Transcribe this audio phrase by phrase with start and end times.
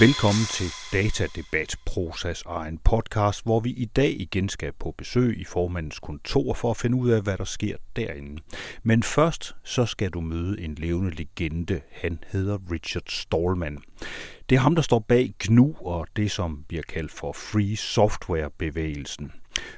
[0.00, 5.44] Velkommen til Datadebat, Prosas egen podcast, hvor vi i dag igen skal på besøg i
[5.44, 8.42] formandens kontor for at finde ud af, hvad der sker derinde.
[8.82, 11.80] Men først så skal du møde en levende legende.
[11.92, 13.78] Han hedder Richard Stallman.
[14.50, 19.32] Det er ham, der står bag GNU og det, som bliver kaldt for Free Software-bevægelsen.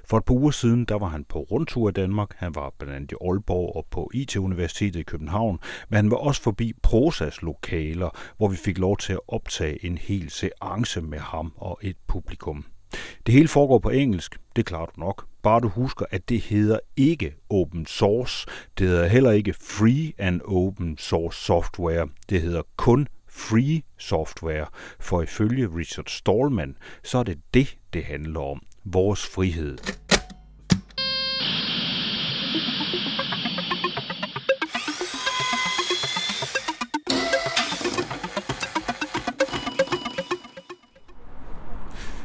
[0.04, 2.30] For et par uger siden, der var han på rundtur i Danmark.
[2.36, 5.58] Han var blandt andet i Aalborg og på IT-universitetet i København,
[5.88, 9.98] men han var også forbi Prosas lokaler, hvor vi fik lov til at optage en
[9.98, 12.64] hel seance med ham og et publikum.
[13.26, 15.26] Det hele foregår på engelsk, det klarer du nok.
[15.42, 18.46] Bare du husker, at det hedder ikke open source.
[18.78, 22.08] Det hedder heller ikke free and open source software.
[22.30, 24.66] Det hedder kun free software.
[25.00, 29.78] For ifølge Richard Stallman, så er det det, det handler om vores frihed.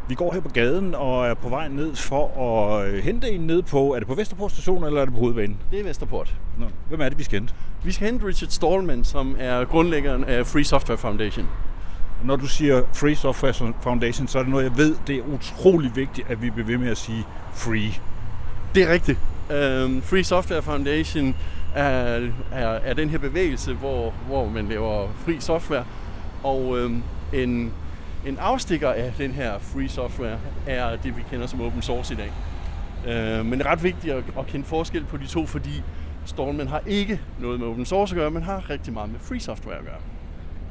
[0.09, 3.61] Vi går her på gaden og er på vej ned for at hente en ned
[3.61, 3.93] på...
[3.93, 5.57] Er det på Vesterport station, eller er det på hovedbanen?
[5.71, 6.35] Det er Vesterport.
[6.59, 7.53] Nå, hvem er det, vi skal hente?
[7.83, 11.47] Vi skal hente Richard Stallman, som er grundlæggeren af Free Software Foundation.
[12.23, 15.95] Når du siger Free Software Foundation, så er det noget, jeg ved, det er utrolig
[15.95, 17.91] vigtigt, at vi bliver ved med at sige free.
[18.75, 19.19] Det er rigtigt.
[19.49, 21.35] Um, Free Software Foundation
[21.75, 25.85] er, er, er den her bevægelse, hvor, hvor man laver fri software.
[26.43, 27.73] Og um, en,
[28.25, 32.17] en afstikker af den her free software er det, vi kender som open source i
[32.17, 32.31] dag.
[33.05, 35.83] Uh, men det er ret vigtigt at, at kende forskel på de to, fordi
[36.25, 39.39] Stormen har ikke noget med open source at gøre, men har rigtig meget med free
[39.39, 40.14] software at gøre.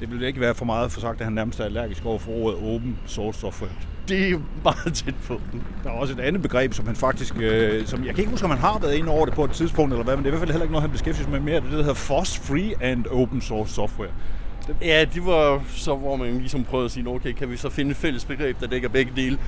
[0.05, 2.33] Det ville ikke være for meget for sagt, at han nærmest er allergisk over for
[2.33, 3.71] ordet open source software.
[4.09, 5.41] Det er meget tæt på.
[5.85, 7.35] Der er også et andet begreb, som han faktisk...
[7.41, 9.51] Øh, som, jeg kan ikke huske, om han har været inde over det på et
[9.51, 11.33] tidspunkt, eller hvad, men det er i hvert fald heller ikke noget, han beskæftiger sig
[11.33, 11.55] med mere.
[11.55, 14.11] Det, det hedder FOSS Free and Open Source Software.
[14.67, 14.77] Det...
[14.83, 17.91] Ja, det var så, hvor man ligesom prøvede at sige, okay, kan vi så finde
[17.91, 19.39] et fælles begreb, der dækker begge dele?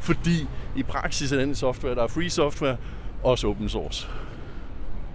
[0.00, 2.76] Fordi i praksis er den software, der er free software,
[3.22, 4.08] også open source.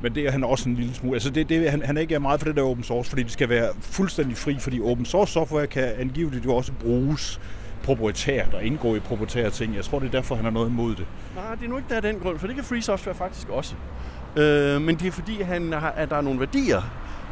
[0.02, 1.16] Men det er han også en lille smule.
[1.16, 3.32] Altså det, det, han, han er ikke meget for det der open source, fordi det
[3.32, 7.40] skal være fuldstændig fri, fordi open source software kan angiveligt jo også bruges
[7.84, 9.76] proprietært og indgå i proprietære ting.
[9.76, 11.06] Jeg tror, det er derfor, han har noget imod det.
[11.36, 13.76] Nej, det er nu ikke der den grund, for det kan free software faktisk også.
[14.38, 16.82] Øh, men det er fordi, han har, at der er nogle værdier,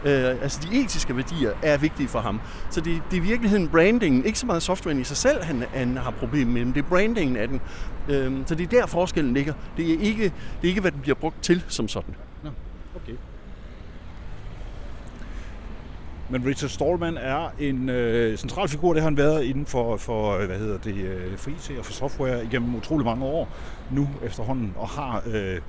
[0.06, 2.42] øh, altså de etiske værdier, er vigtige for ham.
[2.70, 5.64] Så det, det er i virkeligheden brandingen, ikke så meget softwaren i sig selv, han,
[5.74, 7.62] han har problemer med, men det er brandingen af den.
[8.10, 9.54] Øh, så det er der forskellen ligger.
[9.78, 12.16] Det er, ikke, det er ikke, hvad den bliver brugt til som sådan.
[16.30, 20.38] Men Richard Stallman er en øh, central figur, det har han været inden for, for
[20.38, 23.50] øh, hvad hedder det, øh, for IT og for software igennem utrolig mange år
[23.92, 25.60] nu efterhånden, og har øh,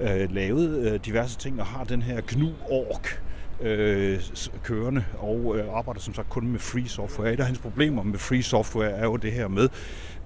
[0.00, 3.00] øh, lavet øh, diverse ting, og har den her GNU-org,
[3.60, 4.20] øh,
[4.62, 7.32] kørende og øh, arbejder som sagt kun med free software.
[7.32, 9.68] Et af hans problemer med free software er jo det her med,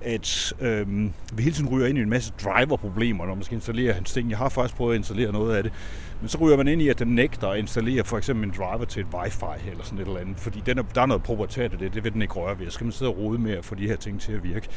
[0.01, 0.87] at øh,
[1.33, 4.31] vi hele tiden ryger ind i en masse driver-problemer, når man skal installere hans ting.
[4.31, 5.73] Jeg har faktisk prøvet at installere noget af det.
[6.21, 8.85] Men så ryger man ind i, at den nægter at installere for eksempel en driver
[8.85, 11.73] til et wifi eller sådan et eller andet, fordi den er, der er noget proprietært
[11.73, 12.67] i det, det vil den ikke røre ved.
[12.67, 14.69] Så skal man sidde og rode med at få de her ting til at virke.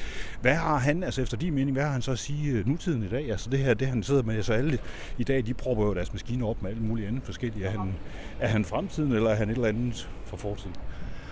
[0.41, 3.03] Hvad har han, altså efter din mening, hvad har han så at sige øh, nutiden
[3.03, 3.31] i dag?
[3.31, 4.79] Altså det her, det han sidder med, så alle
[5.17, 7.65] i dag, de propper jo deres maskiner op med alt muligt andet forskelligt.
[7.65, 7.93] Er han,
[8.39, 10.75] er han fremtiden, eller er han et eller andet fra fortiden?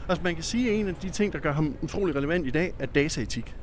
[0.09, 2.49] Altså man kan sige, at en af de ting, der gør ham utrolig relevant i
[2.49, 3.55] dag, er dataetik.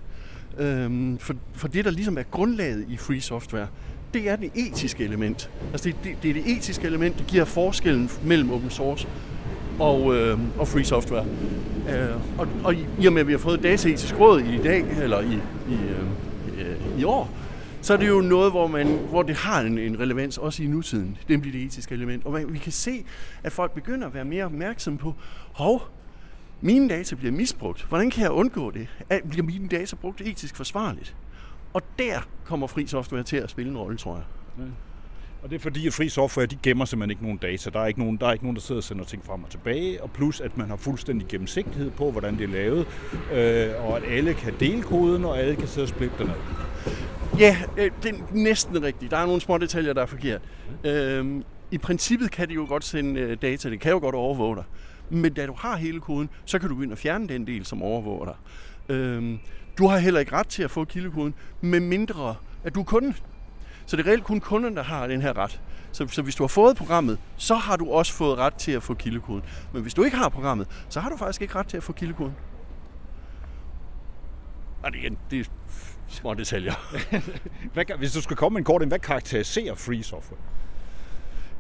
[0.58, 3.66] Øhm, for, for det, der ligesom er grundlaget i free software,
[4.14, 5.50] det er det etiske element.
[5.72, 9.08] Altså det, det, det er det etiske element, der giver forskellen mellem open source
[9.78, 11.26] og, øh, og free software.
[11.90, 15.20] Øh, og, og i og med, at vi har fået dataetisk råd i dag, eller
[15.20, 15.34] i,
[15.70, 16.08] i, øhm,
[16.58, 17.30] øh, i år,
[17.80, 20.66] så er det jo noget, hvor, man, hvor det har en, en relevans også i
[20.66, 22.26] nutiden, nemlig det etiske element.
[22.26, 23.04] Og man, vi kan se,
[23.42, 25.14] at folk begynder at være mere opmærksomme på,
[25.52, 25.82] hov,
[26.60, 27.86] mine data bliver misbrugt.
[27.88, 28.88] Hvordan kan jeg undgå det?
[29.28, 31.16] Bliver mine data brugt etisk forsvarligt?
[31.74, 34.24] Og der kommer fri software til at spille en rolle, tror jeg.
[34.58, 34.64] Ja.
[35.42, 37.70] Og det er fordi, at fri software, de gemmer simpelthen ikke nogen data.
[37.70, 39.50] Der er ikke nogen, der, er ikke nogen, der sidder og sender ting frem og
[39.50, 40.02] tilbage.
[40.02, 42.86] Og plus, at man har fuldstændig gennemsigtighed på, hvordan det er lavet.
[43.32, 46.34] Øh, og at alle kan dele koden, og alle kan sidde og splitte den ad.
[47.38, 49.10] Ja, øh, det er næsten rigtigt.
[49.10, 50.42] Der er nogle små detaljer, der er forkert.
[50.84, 53.70] Øhm, I princippet kan de jo godt sende øh, data.
[53.70, 54.64] Det kan jo godt overvåge dig.
[55.10, 57.82] Men da du har hele koden, så kan du ind og fjerne den del, som
[57.82, 58.34] overvåger dig.
[58.88, 59.38] Øhm,
[59.78, 63.14] du har heller ikke ret til at få kildekoden, med mindre at du er kunde.
[63.86, 65.60] Så det er reelt kun kunden, der har den her ret.
[65.92, 68.82] Så, så hvis du har fået programmet, så har du også fået ret til at
[68.82, 69.42] få kildekoden.
[69.72, 71.92] Men hvis du ikke har programmet, så har du faktisk ikke ret til at få
[71.92, 72.34] kildekoden.
[74.82, 75.44] Og det, igen, det er
[76.08, 76.74] små detaljer.
[77.74, 80.40] hvad, hvis du skal komme med en kort, hvad karakteriserer free software?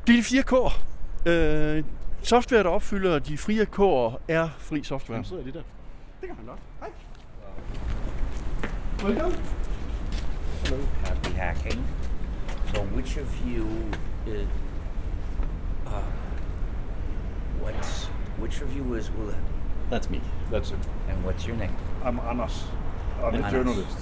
[0.06, 0.80] Det er de fire K'er.
[1.26, 1.84] Øh,
[2.26, 5.16] software, der opfylder de frie K'er, er fri software.
[5.16, 5.62] Hvem sidder de der?
[6.20, 6.58] Det kan han godt.
[6.80, 6.90] Hej.
[9.08, 9.38] Velkommen.
[10.64, 11.86] Hello, happy hacking.
[12.74, 13.66] So, which of you
[14.26, 14.48] is,
[15.86, 15.92] uh,
[17.62, 19.34] what's, which of you is Ulla?
[19.90, 20.20] That's me.
[20.52, 20.88] That's it.
[21.10, 21.72] And what's your name?
[22.04, 22.64] I'm Anders.
[23.18, 23.52] I'm a Anders.
[23.52, 23.98] journalist.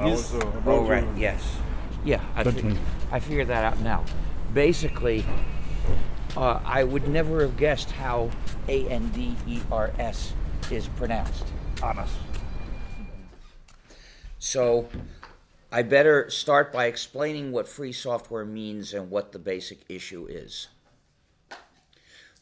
[0.00, 0.34] I Yes.
[0.34, 1.56] also a Oh, right, yes.
[2.04, 2.76] Yeah, I, But- fi-
[3.16, 4.04] I figured that out now.
[4.54, 5.24] Basically,
[6.36, 8.30] uh, I would never have guessed how
[8.68, 10.32] A N D E R S
[10.70, 11.44] is pronounced.
[11.82, 12.10] Anders.
[14.38, 14.88] So,
[15.70, 20.68] I better start by explaining what free software means and what the basic issue is.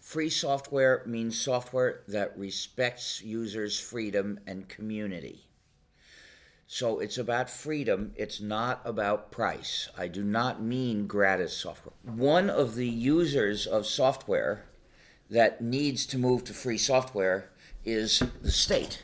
[0.01, 5.48] Free software means software that respects users' freedom and community.
[6.71, 9.89] So it's about freedom, it's not about price.
[9.97, 11.95] I do not mean gratis software.
[12.03, 14.67] One of the users of software
[15.31, 17.49] that needs to move to free software
[17.87, 19.03] is the state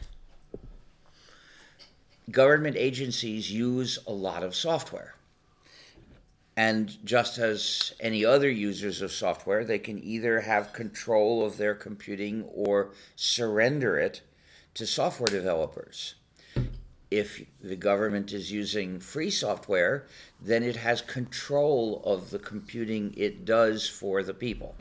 [2.31, 5.15] government agencies use a lot of software.
[6.57, 11.75] And just as any other users of software, they can either have control of their
[11.75, 14.21] computing or surrender it
[14.75, 16.15] to software developers.
[17.15, 20.05] If the government is using free software,
[20.43, 24.75] then it has control of the computing it does for the people.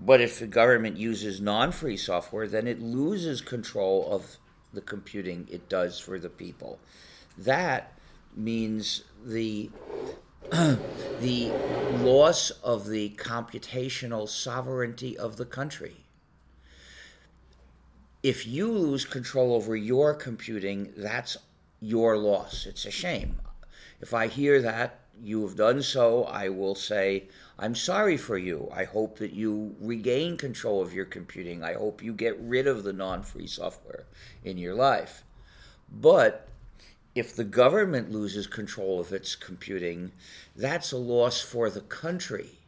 [0.00, 4.38] But if the government uses non free software, then it loses control of
[4.72, 6.80] the computing it does for the people.
[7.38, 7.96] That
[8.34, 9.70] means the
[10.50, 11.52] the
[12.02, 16.05] loss of the computational sovereignty of the country.
[18.26, 21.36] If you lose control over your computing, that's
[21.78, 22.66] your loss.
[22.66, 23.36] It's a shame.
[24.00, 28.68] If I hear that you have done so, I will say, I'm sorry for you.
[28.74, 31.62] I hope that you regain control of your computing.
[31.62, 34.06] I hope you get rid of the non free software
[34.42, 35.22] in your life.
[35.88, 36.48] But
[37.14, 40.10] if the government loses control of its computing,
[40.56, 42.58] that's a loss for the country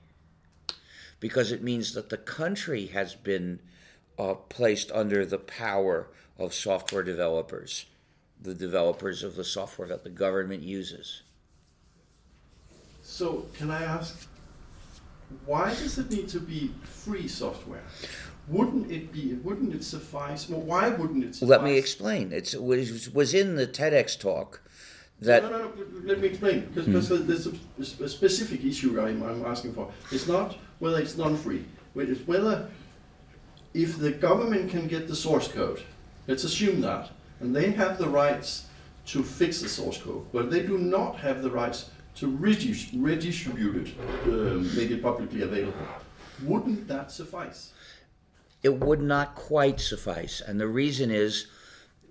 [1.19, 3.58] because it means that the country has been
[4.19, 7.87] uh, placed under the power of software developers,
[8.41, 11.23] the developers of the software that the government uses.
[13.03, 14.29] So, can I ask,
[15.47, 17.82] why does it need to be free software?
[18.49, 19.35] Wouldn't it be?
[19.35, 20.49] Wouldn't it suffice?
[20.49, 21.49] Well, why wouldn't it suffice?
[21.49, 22.32] Let me explain.
[22.32, 24.62] It's, it was, was in the TEDx talk
[25.20, 25.73] that no, no, no.
[26.05, 29.91] Let me explain because, because there's a, a specific issue I'm, I'm asking for.
[30.12, 31.65] It's not whether it's non-free.
[31.97, 32.70] It's whether
[33.75, 35.82] if the government can get the source code.
[36.26, 37.11] Let's assume that,
[37.41, 38.67] and they have the rights
[39.06, 43.94] to fix the source code, but they do not have the rights to redistribute it,
[44.26, 45.87] uh, make it publicly available.
[46.43, 47.73] Wouldn't that suffice?
[48.62, 50.41] it would not quite suffice.
[50.44, 51.47] And the reason is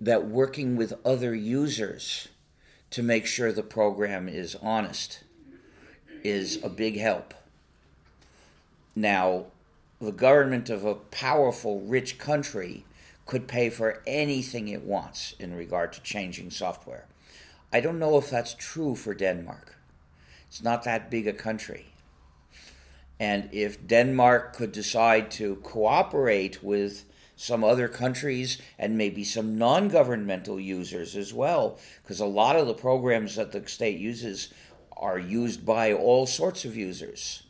[0.00, 2.28] that working with other users
[2.90, 5.24] to make sure the program is honest
[6.24, 7.34] is a big help.
[8.96, 9.46] Now,
[10.00, 12.84] the government of a powerful, rich country
[13.26, 17.06] could pay for anything it wants in regard to changing software.
[17.72, 19.76] I don't know if that's true for Denmark.
[20.46, 21.86] It's not that big a country.
[23.20, 27.04] And if Denmark could decide to cooperate with
[27.36, 32.66] some other countries and maybe some non governmental users as well, because a lot of
[32.66, 34.52] the programs that the state uses
[34.96, 37.42] are used by all sorts of users,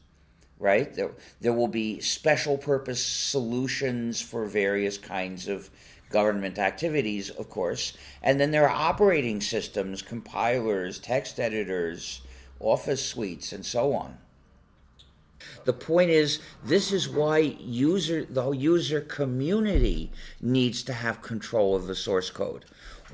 [0.59, 0.93] right?
[0.95, 5.71] There, there will be special purpose solutions for various kinds of
[6.11, 7.93] government activities, of course.
[8.23, 12.23] And then there are operating systems, compilers, text editors,
[12.61, 14.19] office suites, and so on.
[15.65, 20.11] The point is, this is why user the user community
[20.41, 22.65] needs to have control of the source code.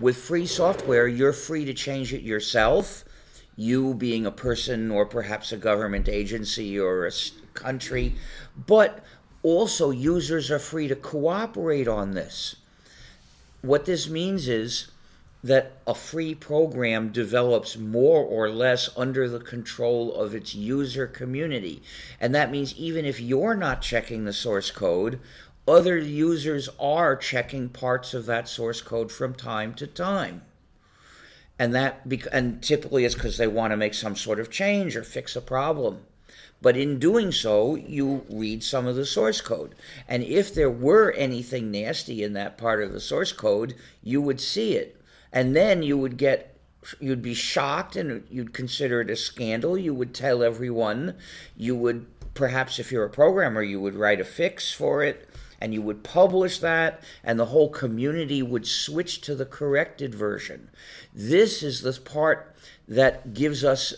[0.01, 3.04] With free software, you're free to change it yourself.
[3.57, 7.13] You being a person or perhaps a government agency or a
[7.55, 8.15] country,
[8.67, 9.05] but
[9.43, 12.57] also users are free to cooperate on this.
[13.63, 14.89] What this means is
[15.45, 21.83] that a free program develops more or less under the control of its user community.
[22.19, 25.21] And that means even if you're not checking the source code,
[25.69, 30.43] other users are checking parts of that source code from time to time.
[31.59, 35.05] And that and typically it's because they want to make some sort of change or
[35.05, 36.03] fix a problem.
[36.61, 39.75] But in doing so, you read some of the source code.
[40.09, 44.41] And if there were anything nasty in that part of the source code, you would
[44.41, 45.01] see it
[45.35, 46.57] and then you would get
[47.01, 51.15] you'd be shocked and you'd consider it a scandal you would tell everyone
[51.57, 55.29] you would perhaps if you're a programmer you would write a fix for it
[55.65, 60.69] and you would publish that, and the whole community would switch to the corrected version.
[61.15, 62.55] This is the part
[62.87, 63.95] that gives us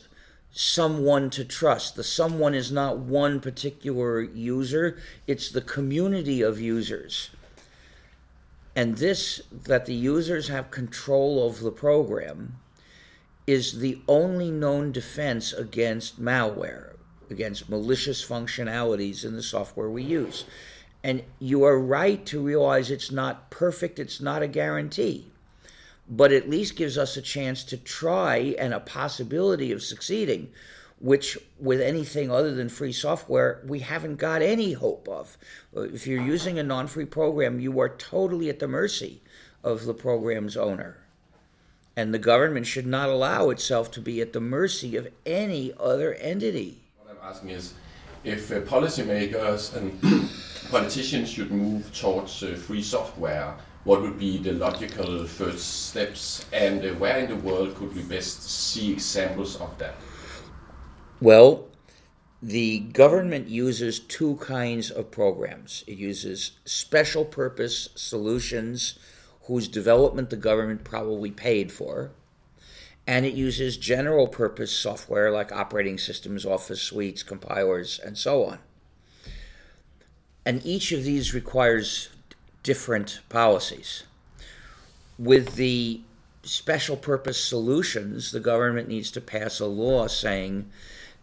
[0.52, 1.96] someone to trust.
[1.96, 4.96] The someone is not one particular user,
[5.26, 7.30] it's the community of users.
[8.76, 12.60] And this, that the users have control of the program,
[13.44, 16.94] is the only known defense against malware,
[17.28, 20.44] against malicious functionalities in the software we use.
[21.06, 25.30] And you are right to realize it's not perfect, it's not a guarantee,
[26.08, 30.50] but at least gives us a chance to try and a possibility of succeeding,
[30.98, 35.38] which with anything other than free software, we haven't got any hope of.
[35.76, 39.22] If you're using a non free program, you are totally at the mercy
[39.62, 40.96] of the program's owner.
[41.94, 46.14] And the government should not allow itself to be at the mercy of any other
[46.14, 46.82] entity.
[46.98, 47.74] What I'm asking is
[48.26, 50.28] if uh, policymakers and
[50.70, 53.54] politicians should move towards uh, free software,
[53.84, 58.02] what would be the logical first steps, and uh, where in the world could we
[58.02, 59.94] best see examples of that?
[61.20, 61.68] Well,
[62.42, 65.84] the government uses two kinds of programs.
[65.86, 68.98] It uses special purpose solutions
[69.44, 72.10] whose development the government probably paid for,
[73.06, 78.58] and it uses general purpose software like operating systems, office suites, compilers, and so on.
[80.44, 82.08] And each of these requires
[82.62, 84.04] different policies.
[85.18, 86.00] With the
[86.42, 90.70] special purpose solutions, the government needs to pass a law saying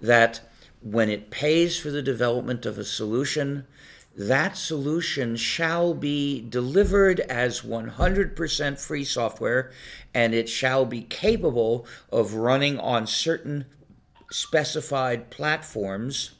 [0.02, 0.42] that
[0.82, 3.66] when it pays for the development of a solution,
[4.16, 9.72] that solution shall be delivered as 100% free software
[10.14, 13.66] and it shall be capable of running on certain
[14.30, 16.32] specified platforms,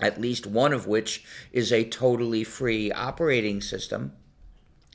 [0.00, 4.12] at least one of which is a totally free operating system.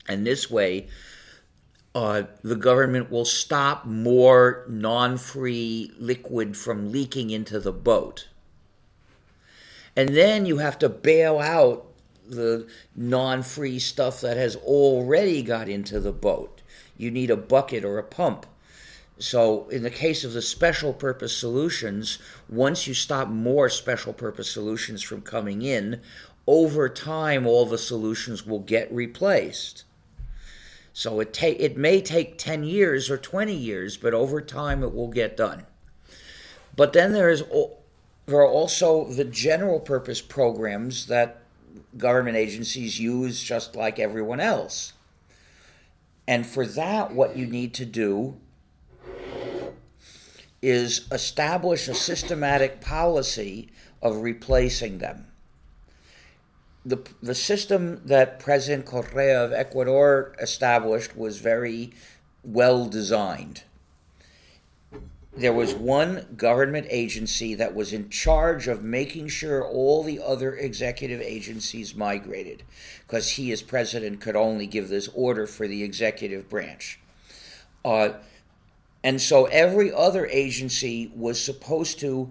[0.08, 0.88] And this way,
[1.94, 8.28] uh, the government will stop more non free liquid from leaking into the boat.
[9.94, 11.87] And then you have to bail out
[12.28, 16.62] the non free stuff that has already got into the boat.
[16.96, 18.46] You need a bucket or a pump.
[19.20, 22.18] So, in the case of the special purpose solutions,
[22.48, 26.00] once you stop more special purpose solutions from coming in,
[26.46, 29.84] over time all the solutions will get replaced.
[30.92, 34.94] So it ta- it may take 10 years or 20 years, but over time it
[34.94, 35.66] will get done.
[36.74, 37.42] But then there is
[38.26, 41.42] there are also the general purpose programs that
[41.96, 44.92] government agencies use just like everyone else.
[46.26, 48.36] And for that, what you need to do
[50.60, 53.70] is establish a systematic policy
[54.02, 55.26] of replacing them.
[56.84, 61.92] The, the system that President Correa of Ecuador established was very
[62.42, 63.62] well designed
[65.38, 70.54] there was one government agency that was in charge of making sure all the other
[70.54, 72.62] executive agencies migrated
[73.06, 76.98] because he as president could only give this order for the executive branch.
[77.84, 78.10] Uh,
[79.04, 82.30] and so every other agency was supposed to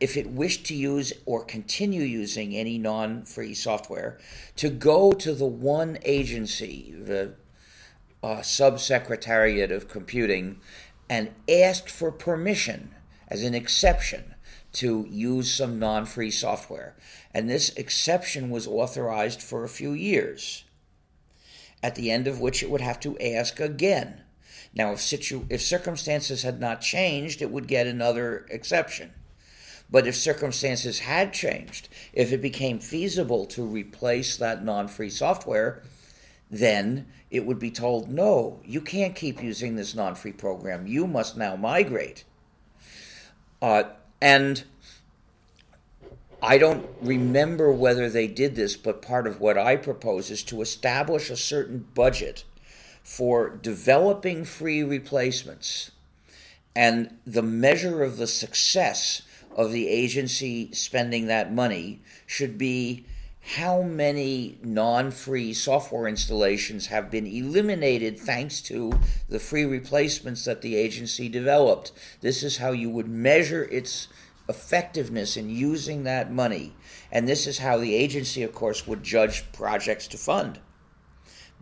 [0.00, 4.18] if it wished to use or continue using any non-free software
[4.54, 7.32] to go to the one agency the
[8.22, 10.60] uh, subsecretariat of computing
[11.08, 12.94] and asked for permission
[13.28, 14.34] as an exception
[14.72, 16.96] to use some non free software.
[17.34, 20.64] And this exception was authorized for a few years,
[21.82, 24.22] at the end of which it would have to ask again.
[24.74, 29.12] Now, if, situ- if circumstances had not changed, it would get another exception.
[29.90, 35.82] But if circumstances had changed, if it became feasible to replace that non free software,
[36.52, 40.86] then it would be told, no, you can't keep using this non free program.
[40.86, 42.24] You must now migrate.
[43.62, 43.84] Uh,
[44.20, 44.62] and
[46.42, 50.60] I don't remember whether they did this, but part of what I propose is to
[50.60, 52.44] establish a certain budget
[53.02, 55.90] for developing free replacements.
[56.76, 59.22] And the measure of the success
[59.56, 63.06] of the agency spending that money should be
[63.42, 68.92] how many non free software installations have been eliminated thanks to
[69.28, 71.92] the free replacements that the agency developed.
[72.20, 74.06] This is how you would measure its
[74.48, 76.74] effectiveness in using that money.
[77.10, 80.60] And this is how the agency, of course, would judge projects to fund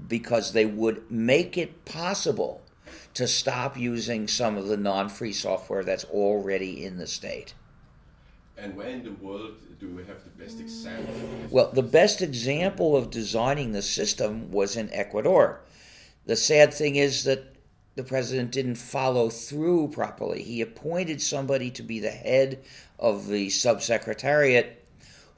[0.06, 2.62] because they would make it possible
[3.14, 7.54] to stop using some of the non free software that's already in the state.
[8.58, 11.14] And where in the world do we have the best example?
[11.50, 15.62] Well, the best example of designing the system was in Ecuador.
[16.26, 17.56] The sad thing is that
[17.94, 20.42] the president didn't follow through properly.
[20.42, 22.62] He appointed somebody to be the head
[22.98, 24.72] of the subsecretariat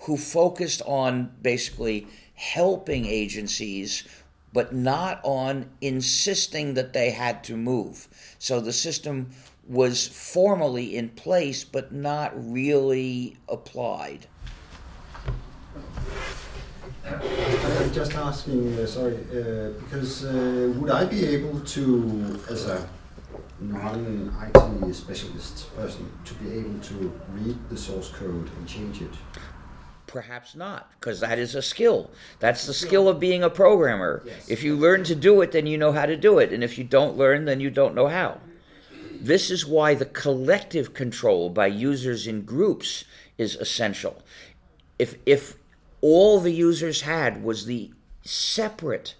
[0.01, 4.03] who focused on basically helping agencies
[4.53, 8.09] but not on insisting that they had to move.
[8.39, 9.31] So the system
[9.67, 14.27] was formally in place but not really applied.
[17.93, 22.89] Just asking, uh, sorry, uh, because uh, would I be able to, as a
[23.61, 29.11] non-IT specialist person, to be able to read the source code and change it?
[30.07, 32.11] Perhaps not, because that is a skill.
[32.41, 34.23] That's the skill of being a programmer.
[34.25, 34.49] Yes.
[34.49, 36.51] If you learn to do it, then you know how to do it.
[36.51, 38.41] And if you don't learn, then you don't know how.
[39.21, 43.05] This is why the collective control by users in groups
[43.37, 44.23] is essential.
[44.99, 45.57] If, if
[46.03, 47.91] all the users had was the
[48.25, 49.15] separate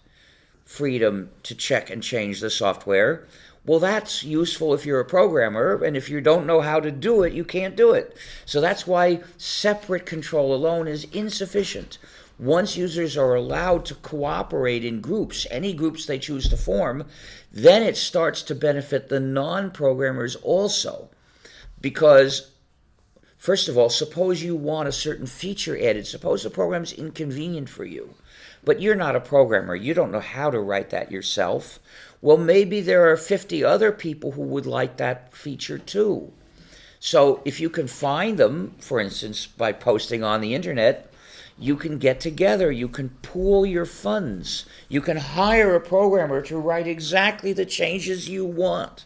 [0.65, 3.27] freedom to check and change the software,
[3.65, 7.23] well, that's useful if you're a programmer, and if you don't know how to do
[7.23, 8.17] it, you can't do it.
[8.45, 11.99] So that's why separate control alone is insufficient.
[12.41, 17.05] Once users are allowed to cooperate in groups, any groups they choose to form,
[17.53, 21.09] then it starts to benefit the non programmers also.
[21.81, 22.52] Because
[23.43, 26.07] First of all, suppose you want a certain feature added.
[26.07, 28.15] Suppose the program's inconvenient for you,
[28.63, 29.75] but you're not a programmer.
[29.75, 31.81] You don't know how to write that yourself.
[32.21, 36.33] Well, maybe there are 50 other people who would like that feature too.
[37.01, 41.13] So if you can find them, for instance, by posting on the internet,
[41.59, 46.59] you can get together, you can pool your funds, you can hire a programmer to
[46.59, 49.05] write exactly the changes you want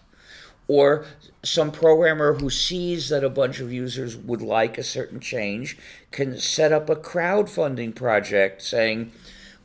[0.69, 1.07] or
[1.45, 5.79] some programmer who sees that a bunch of users would like a certain change
[6.11, 9.13] can set up a crowdfunding project saying,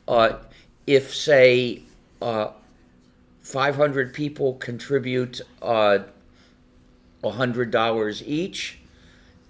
[0.08, 0.34] uh,
[0.86, 1.82] if, say,
[2.22, 2.52] uh,
[3.42, 6.00] 500 people contribute uh,
[7.24, 8.78] $100 each,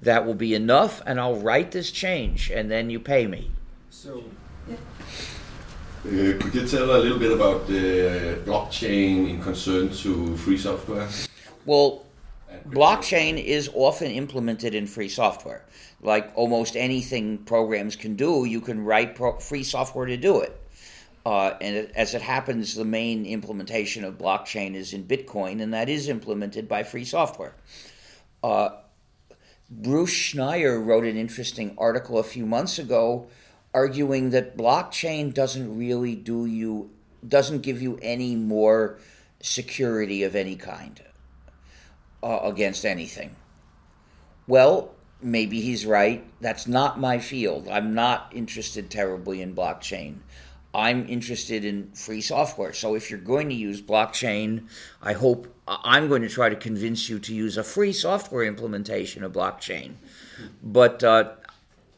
[0.01, 3.51] that will be enough, and I'll write this change, and then you pay me.
[3.89, 4.23] So,
[6.03, 11.07] Uh, could you tell a little bit about the blockchain in concern to free software?
[11.65, 12.05] Well,
[12.67, 15.65] blockchain is often implemented in free software.
[16.01, 20.57] Like almost anything programs can do, you can write pro- free software to do it.
[21.23, 25.73] Uh, and it, as it happens, the main implementation of blockchain is in Bitcoin, and
[25.73, 27.53] that is implemented by free software.
[28.43, 28.69] Uh,
[29.69, 33.27] Bruce Schneier wrote an interesting article a few months ago
[33.73, 36.89] arguing that blockchain doesn't really do you
[37.25, 38.97] doesn't give you any more
[39.41, 41.01] security of any kind
[42.23, 43.35] uh, against anything.
[44.47, 46.25] Well, maybe he's right.
[46.41, 47.67] That's not my field.
[47.67, 50.19] I'm not interested terribly in blockchain.
[50.73, 52.73] I'm interested in free software.
[52.73, 54.67] So if you're going to use blockchain,
[55.01, 59.23] I hope I'm going to try to convince you to use a free software implementation
[59.23, 59.95] of blockchain.
[60.63, 61.31] But uh,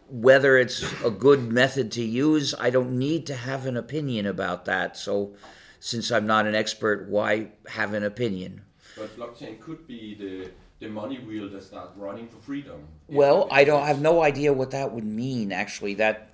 [0.10, 4.66] whether it's a good method to use, I don't need to have an opinion about
[4.66, 4.98] that.
[4.98, 5.36] So
[5.80, 8.62] since I'm not an expert, why have an opinion?
[8.98, 12.88] But blockchain could be the, the money wheel that starts running for freedom.
[13.08, 15.52] Well, I don't I have no idea what that would mean.
[15.52, 16.30] Actually, that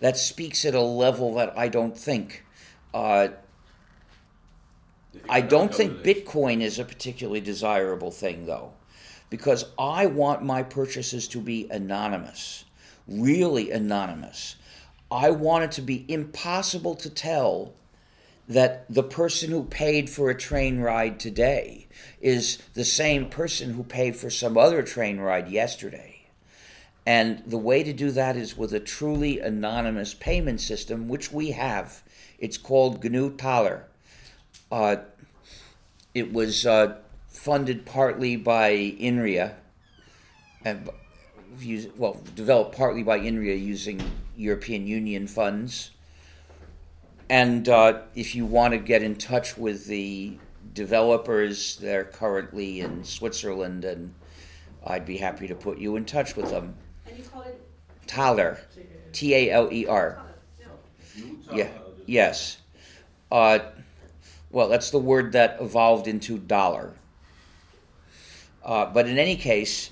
[0.00, 2.44] that speaks at a level that I don't think.
[2.92, 3.28] Uh,
[5.28, 8.72] I don't think Bitcoin is a particularly desirable thing, though,
[9.28, 12.64] because I want my purchases to be anonymous,
[13.06, 14.56] really anonymous.
[15.10, 17.74] I want it to be impossible to tell
[18.50, 21.86] that the person who paid for a train ride today
[22.20, 26.26] is the same person who paid for some other train ride yesterday.
[27.06, 31.52] And the way to do that is with a truly anonymous payment system, which we
[31.52, 32.02] have.
[32.40, 33.84] It's called GNU Taler.
[34.70, 34.96] Uh,
[36.12, 36.96] it was uh,
[37.28, 39.54] funded partly by INRIA,
[40.64, 40.90] and
[41.96, 44.02] well, developed partly by INRIA using
[44.36, 45.92] European Union funds.
[47.30, 50.36] And uh, if you want to get in touch with the
[50.74, 54.12] developers, they're currently in Switzerland, and
[54.84, 56.74] I'd be happy to put you in touch with them.
[57.06, 57.60] And you call it
[58.08, 58.58] Taler,
[59.12, 60.20] T A L E R.
[61.54, 61.68] Yeah.
[62.04, 62.58] Yes.
[63.30, 63.60] Uh,
[64.50, 66.94] well, that's the word that evolved into dollar.
[68.64, 69.90] Uh, but in any case,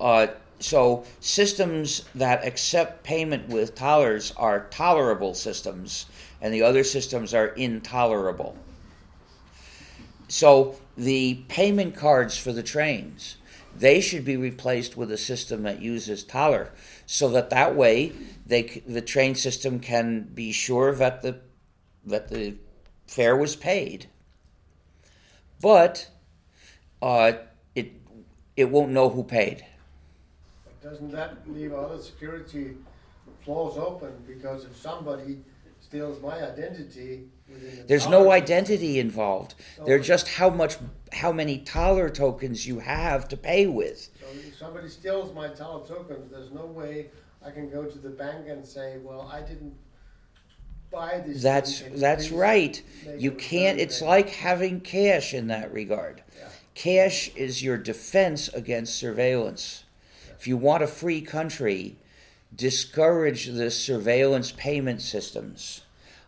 [0.00, 0.26] uh,
[0.58, 6.06] so systems that accept payment with dollars are tolerable systems,
[6.42, 8.58] and the other systems are intolerable.
[10.28, 13.36] So the payment cards for the trains,
[13.78, 16.70] they should be replaced with a system that uses Taler,
[17.06, 18.12] so that that way
[18.44, 21.38] they the train system can be sure that the
[22.04, 22.56] that the
[23.06, 24.06] fare was paid.
[25.60, 26.10] But
[27.00, 27.32] uh,
[27.74, 27.92] it
[28.56, 29.64] it won't know who paid.
[30.82, 32.76] Doesn't that leave other security
[33.44, 34.12] flaws open?
[34.26, 35.38] Because if somebody
[35.92, 39.54] steals my identity the There's no identity involved.
[39.84, 40.78] They're just how much
[41.12, 44.08] how many Taler tokens you have to pay with.
[44.18, 47.10] So if somebody steals my Taler tokens, there's no way
[47.44, 49.74] I can go to the bank and say, well, I didn't
[50.90, 51.42] buy this.
[51.42, 51.88] That's thing.
[51.88, 52.82] Can you that's right.
[53.18, 53.78] You can't.
[53.78, 56.22] It's thing?" like having cash in that regard.
[56.38, 56.48] Yeah.
[56.74, 59.84] Cash is your defense against surveillance.
[60.38, 61.98] If you want a free country,
[62.54, 65.82] discourage the surveillance payment systems.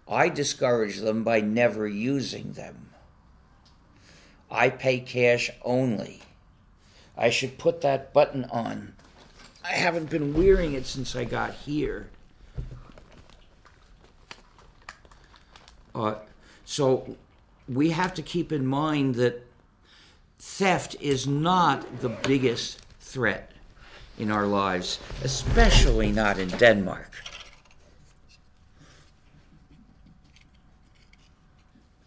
[0.08, 2.90] I discourage them by never using them.
[4.50, 6.22] I pay cash only.
[7.16, 8.94] I should put that button on.
[9.64, 12.08] I haven't been wearing it since I got here.
[15.94, 16.16] Uh,
[16.64, 17.16] so
[17.68, 19.46] we have to keep in mind that
[20.38, 23.53] theft is not the biggest threat
[24.18, 27.10] in our lives, especially not in Denmark.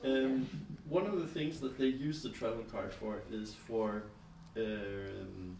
[0.04, 0.48] Um,
[0.90, 4.04] one of the things that they use the travel card for is for
[4.56, 5.58] um,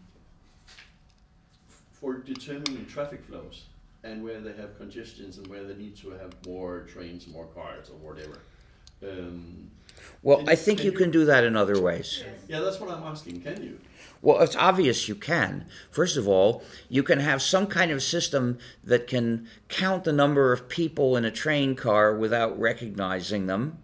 [1.92, 3.64] for determining traffic flows
[4.04, 7.90] and where they have congestions and where they need to have more trains, more cars,
[7.90, 8.38] or whatever.
[9.02, 9.70] Um,
[10.22, 12.22] Well, I think you you- can do that in other ways.
[12.48, 13.42] yeah, that's what I'm asking.
[13.42, 13.78] Can you?
[14.20, 15.66] Well, it's obvious you can.
[15.90, 20.52] First of all, you can have some kind of system that can count the number
[20.52, 23.78] of people in a train car without recognizing them.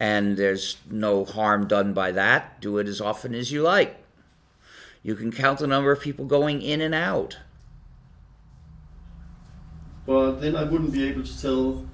[0.00, 2.60] And there's no harm done by that.
[2.60, 3.96] Do it as often as you like.
[5.02, 7.38] You can count the number of people going in and out.
[10.06, 11.86] But then I wouldn't be able to tell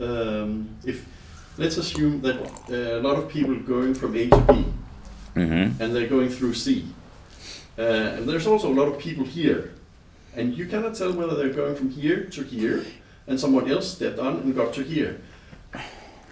[0.00, 1.06] um, if.
[1.58, 2.36] Let's assume that
[2.70, 4.66] uh, a lot of people going from A to B,
[5.36, 5.82] Mm-hmm.
[5.82, 6.86] and they're going through C.
[7.78, 7.82] Uh,
[8.16, 9.74] and there's also a lot of people here,
[10.34, 12.86] and you cannot tell whether they're going from here to here,
[13.26, 15.20] and someone else stepped on and got to here.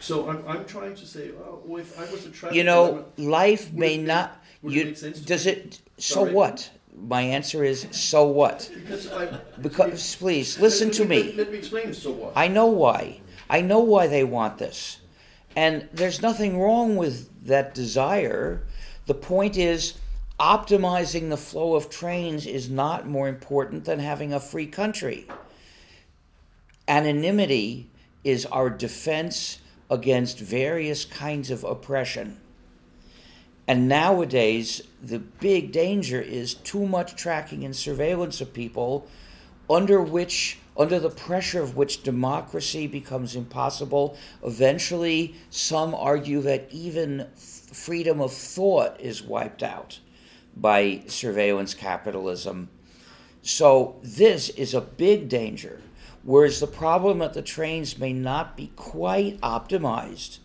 [0.01, 3.05] So I'm, I'm trying to say, oh, well, if I was a traffic You know,
[3.17, 4.43] life may it not.
[4.63, 5.81] would it make sense to does it?
[5.99, 6.71] So what?
[6.97, 8.71] My answer is so what?
[8.75, 9.27] because I,
[9.61, 11.23] Because please listen let, to let me.
[11.25, 11.93] Let, let me explain.
[11.93, 12.33] So what?
[12.37, 13.21] I know why.
[13.51, 15.01] I know why they want this.
[15.57, 18.63] And there's nothing wrong with that desire.
[19.07, 19.95] The point is,
[20.41, 25.27] optimizing the flow of trains is not more important than having a free country.
[26.89, 27.91] Anonymity
[28.25, 29.59] is our defense
[29.91, 32.41] against various kinds of oppression.
[33.67, 39.07] And nowadays, the big danger is too much tracking and surveillance of people,
[39.71, 44.17] under which, under the pressure of which democracy becomes impossible.
[44.45, 50.01] Eventually, some argue that even freedom of thought is wiped out
[50.57, 52.69] by surveillance capitalism.
[53.43, 55.81] So, this is a big danger.
[56.23, 60.39] Whereas the problem that the trains may not be quite optimized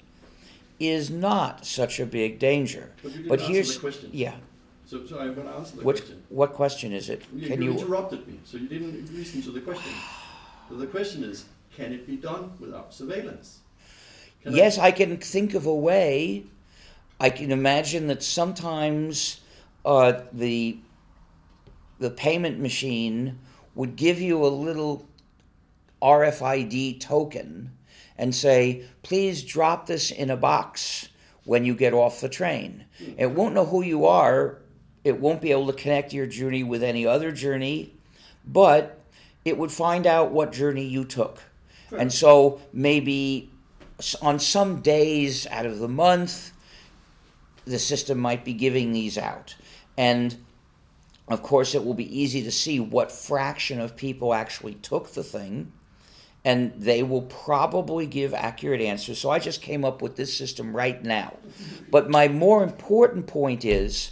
[0.79, 2.91] is not such a big danger.
[3.01, 4.09] But But here's the question.
[4.11, 4.35] yeah.
[4.89, 6.23] So, so I'm going to answer the What question.
[6.29, 7.21] what question is it?
[7.31, 7.77] You, Can you you?
[7.79, 9.91] interrupted me, so you didn't listen to the question.
[10.67, 13.59] So the question is, can it be done without surveillance?
[14.41, 16.45] Can I- Yes, I can think of a way.
[17.19, 19.41] I can imagine that sometimes
[19.85, 20.79] uh, the
[21.99, 23.37] the payment machine
[23.75, 25.05] would give you a little
[26.01, 27.71] RFID token
[28.17, 31.09] and say, "Please drop this in a box
[31.43, 32.85] when you get off the train."
[33.17, 34.57] It won't know who you are.
[35.03, 37.93] It won't be able to connect your journey with any other journey,
[38.45, 38.99] but
[39.45, 41.41] it would find out what journey you took.
[41.97, 43.49] And so maybe
[44.21, 46.51] on some days out of the month,
[47.65, 49.55] the system might be giving these out.
[49.97, 50.37] And
[51.27, 55.23] of course, it will be easy to see what fraction of people actually took the
[55.23, 55.71] thing.
[56.45, 59.19] And they will probably give accurate answers.
[59.19, 61.37] So I just came up with this system right now.
[61.45, 61.85] Mm-hmm.
[61.91, 64.11] But my more important point is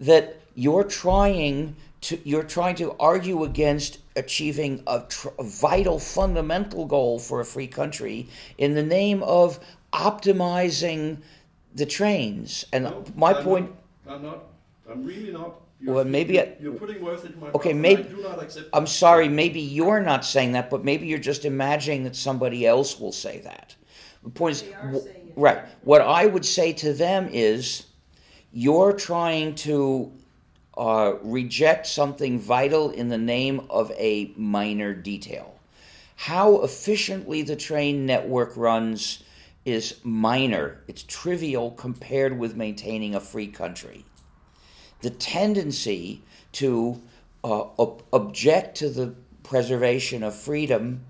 [0.00, 6.86] that you're trying to you're trying to argue against achieving a, tr- a vital fundamental
[6.86, 8.26] goal for a free country
[8.58, 9.60] in the name of
[9.92, 11.18] optimizing
[11.74, 13.70] the trains and No, my I'm point
[14.06, 14.44] Not, I'm not.
[14.90, 15.60] I'm really not.
[15.80, 18.22] You're, Well, maybe you're, you're putting words into my Okay, mouth, and maybe- I do
[18.22, 18.68] not accept.
[18.72, 22.98] I'm sorry, maybe you're not saying that, but maybe you're just imagining that somebody else
[23.00, 23.74] will say that.
[24.24, 25.32] The point is, They are wh- saying it.
[25.36, 25.58] right?
[25.82, 27.86] What I would say to them is,
[28.52, 30.12] you're trying to
[30.76, 35.54] uh, reject something vital in the name of a minor detail.
[36.16, 39.22] How efficiently the train network runs
[39.64, 44.04] is minor, it's trivial compared with maintaining a free country.
[45.02, 47.00] The tendency to
[47.44, 51.04] uh, ob- object to the preservation of freedom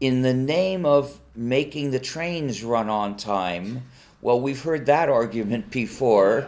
[0.00, 3.82] in the name of making the trains run on time.
[4.22, 6.46] Well, we've heard that argument before.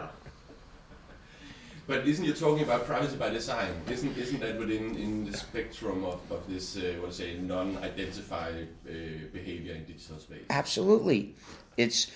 [1.87, 3.69] But isn't you talking about privacy by design?
[3.91, 8.91] Isn't isn't that within in the spectrum of, of this uh, what say non-identified uh,
[9.33, 10.45] behavior in digital space?
[10.49, 11.35] Absolutely.
[11.75, 12.09] It's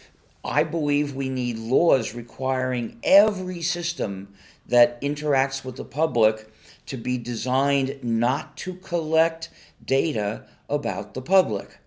[0.46, 4.34] I believe we need laws requiring every system
[4.66, 6.52] that interacts with the public
[6.86, 9.50] to be designed not to collect
[9.86, 11.80] data about the public.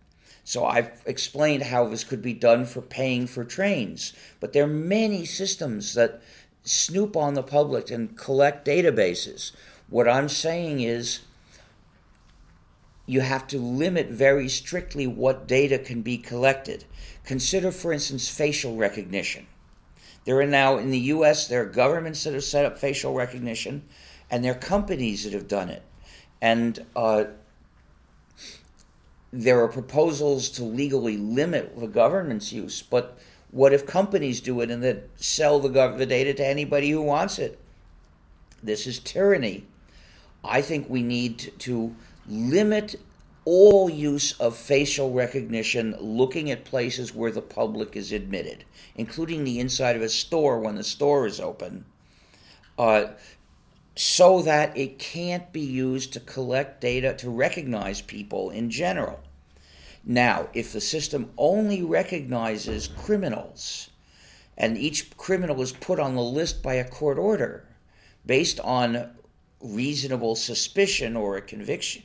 [0.44, 4.68] So I've explained how this could be done for paying for trains, but there are
[4.68, 6.20] many systems that
[6.64, 9.52] snoop on the public and collect databases.
[9.88, 11.20] What I'm saying is
[13.06, 16.84] you have to limit very strictly what data can be collected.
[17.24, 19.46] Consider, for instance, facial recognition.
[20.24, 23.82] There are now in the US, there are governments that have set up facial recognition,
[24.30, 25.82] and there are companies that have done it.
[26.40, 27.24] And uh,
[29.32, 33.18] there are proposals to legally limit the government's use, but
[33.50, 37.02] what if companies do it and then sell the, gov- the data to anybody who
[37.02, 37.58] wants it?
[38.62, 39.64] This is tyranny.
[40.44, 41.94] I think we need to
[42.28, 42.96] limit
[43.44, 48.64] all use of facial recognition looking at places where the public is admitted,
[48.94, 51.84] including the inside of a store when the store is open,
[52.78, 53.06] uh,
[53.94, 59.20] so that it can't be used to collect data to recognize people in general.
[60.04, 63.90] Now, if the system only recognizes criminals,
[64.56, 67.64] and each criminal is put on the list by a court order
[68.26, 69.10] based on
[69.60, 72.02] reasonable suspicion or a conviction,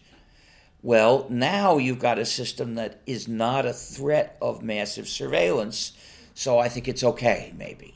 [0.84, 5.93] well, now you've got a system that is not a threat of massive surveillance.
[6.36, 7.95] So I think it's okay, maybe.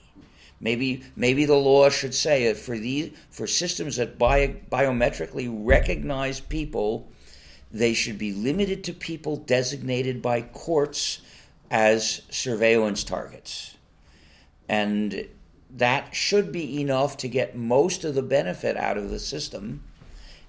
[0.62, 7.10] Maybe maybe the law should say for the for systems that bio, biometrically recognize people,
[7.71, 11.21] they should be limited to people designated by courts
[11.71, 13.76] as surveillance targets.
[14.69, 15.28] And
[15.69, 19.84] that should be enough to get most of the benefit out of the system.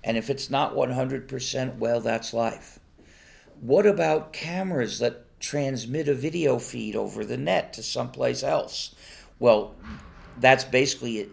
[0.04, 2.80] And if it's not 100%, well, that's life.
[3.60, 8.94] What about cameras that transmit a video feed over the net to someplace else?
[9.42, 9.74] Well,
[10.38, 11.28] that's basically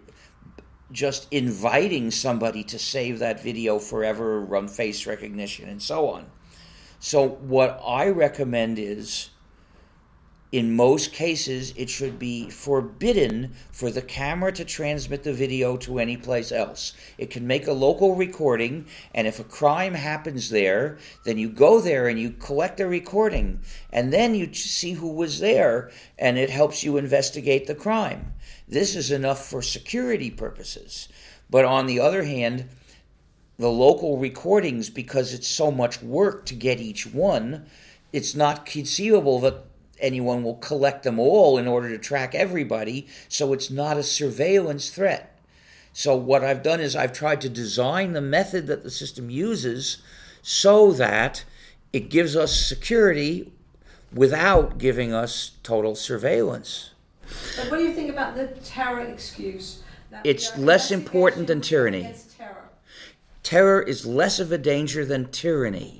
[0.90, 6.26] just inviting somebody to save that video forever, run face recognition, and so on.
[6.98, 9.30] So, what I recommend is
[10.52, 16.00] in most cases, it should be forbidden for the camera to transmit the video to
[16.00, 16.92] any place else.
[17.18, 21.80] It can make a local recording, and if a crime happens there, then you go
[21.80, 23.60] there and you collect a recording,
[23.92, 28.34] and then you see who was there, and it helps you investigate the crime.
[28.66, 31.08] This is enough for security purposes.
[31.48, 32.68] But on the other hand,
[33.56, 37.66] the local recordings, because it's so much work to get each one,
[38.12, 39.69] it's not conceivable that
[40.00, 44.90] anyone will collect them all in order to track everybody, so it's not a surveillance
[44.90, 45.38] threat.
[45.92, 49.98] So, what I've done is I've tried to design the method that the system uses
[50.42, 51.44] so that
[51.92, 53.52] it gives us security
[54.14, 56.90] without giving us total surveillance.
[57.56, 59.82] But what do you think about the terror excuse?
[60.10, 62.14] That It's less important than tyranny.
[62.36, 62.68] terror?
[63.42, 65.99] Terror is less of a danger than tyranny.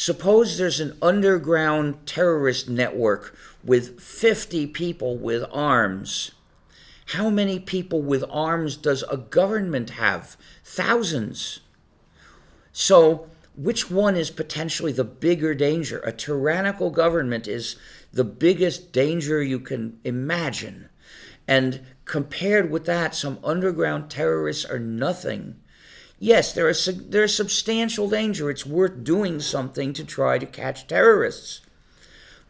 [0.00, 6.30] Suppose there's an underground terrorist network with 50 people with arms.
[7.06, 10.36] How many people with arms does a government have?
[10.62, 11.58] Thousands.
[12.72, 15.98] So, which one is potentially the bigger danger?
[16.04, 17.74] A tyrannical government is
[18.12, 20.90] the biggest danger you can imagine.
[21.48, 25.56] And compared with that, some underground terrorists are nothing.
[26.20, 28.50] Yes, there is there is substantial danger.
[28.50, 31.60] It's worth doing something to try to catch terrorists.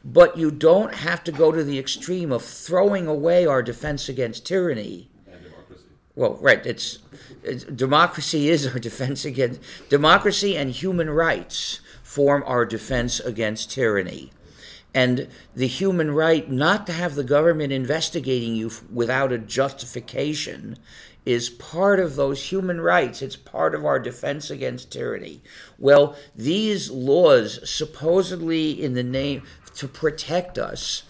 [0.04, 4.46] But you don't have to go to the extreme of throwing away our defense against
[4.46, 5.11] tyranny.
[5.26, 5.85] And democracy.
[6.14, 7.00] Well, right, it's,
[7.42, 14.31] it's democracy is our defense against democracy and human rights form our defense against tyranny.
[14.94, 20.79] And the human right not to have the government investigating you without a justification
[21.27, 23.20] is part of those human rights.
[23.20, 25.42] It's part of our defense against tyranny.
[25.79, 29.42] Well, these laws, supposedly in the name
[29.74, 31.03] to protect us,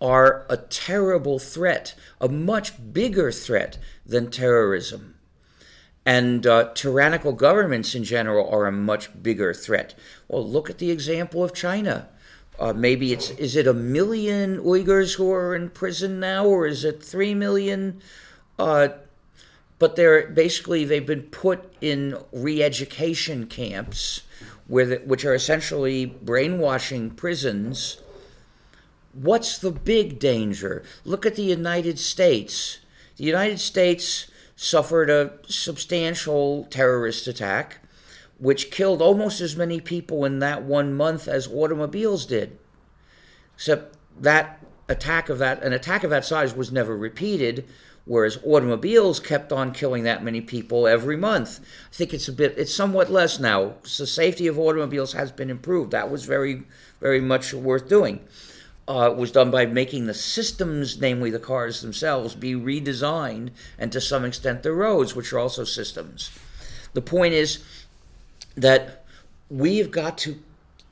[0.00, 5.16] are a terrible threat, a much bigger threat than terrorism.
[6.06, 9.94] And uh, tyrannical governments in general are a much bigger threat.
[10.28, 12.08] Well, look at the example of China.
[12.58, 16.84] Uh, maybe it's is it a million Uyghurs who are in prison now, or is
[16.84, 18.00] it three million?
[18.58, 18.88] Uh,
[19.78, 24.22] but they're basically they've been put in re-education camps,
[24.66, 27.98] where the, which are essentially brainwashing prisons.
[29.12, 30.82] What's the big danger?
[31.04, 32.78] Look at the United States.
[33.16, 37.78] The United States suffered a substantial terrorist attack,
[38.38, 42.58] which killed almost as many people in that one month as automobiles did.
[43.54, 47.66] Except that attack of that an attack of that size was never repeated,
[48.04, 51.60] whereas automobiles kept on killing that many people every month.
[51.90, 53.74] I think it's a bit it's somewhat less now.
[53.82, 55.90] The safety of automobiles has been improved.
[55.90, 56.62] That was very,
[57.00, 58.20] very much worth doing
[58.88, 64.00] uh, was done by making the systems, namely the cars themselves, be redesigned, and to
[64.00, 66.30] some extent the roads, which are also systems.
[66.94, 67.62] The point is
[68.60, 69.04] that
[69.48, 70.38] we've got to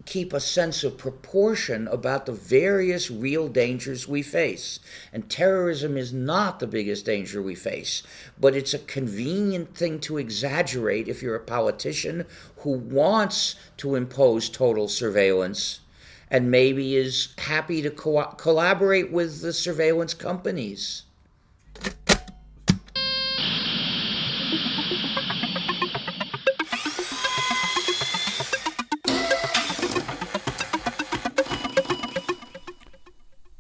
[0.05, 4.79] keep a sense of proportion about the various real dangers we face.
[5.13, 8.05] And terrorism is not the biggest danger we face,
[8.39, 12.25] but it's a convenient thing to exaggerate if you're a politician
[12.59, 15.81] who wants to impose total surveillance
[16.31, 21.03] and maybe is happy to co- collaborate with the surveillance companies.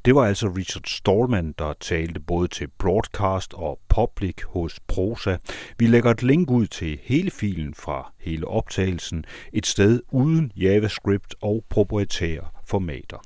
[0.06, 5.36] Det var altså Richard Stallman, der talte både til broadcast og public hos Prosa.
[5.78, 11.34] Vi lægger et link ud til hele filen fra hele optagelsen, et sted uden JavaScript
[11.40, 13.24] og proprietære formater.